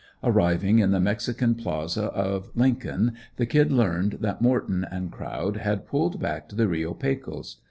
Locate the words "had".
5.57-5.85